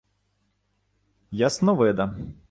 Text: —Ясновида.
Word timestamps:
—Ясновида. 1.41 2.07